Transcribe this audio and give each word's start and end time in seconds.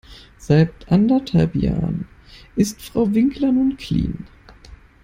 Seit 0.39 0.91
anderthalb 0.91 1.53
Jahren 1.53 2.07
ist 2.55 2.81
Frau 2.81 3.13
Winkler 3.13 3.51
nun 3.51 3.77
clean. 3.77 4.25